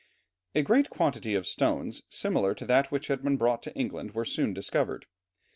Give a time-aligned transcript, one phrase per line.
[0.55, 4.25] A great quantity of stones similar to that which had been brought to England were
[4.25, 5.05] soon discovered.